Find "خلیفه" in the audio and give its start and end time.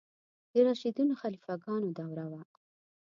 1.21-1.53